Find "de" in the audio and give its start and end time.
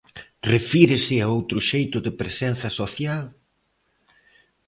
2.05-2.11